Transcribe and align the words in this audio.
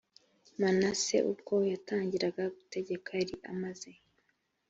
manase 0.59 1.15
ubwo 1.31 1.55
yatangiraga 1.71 2.43
gutegeka 2.55 3.09
yari 3.19 3.35
amaze 3.51 3.89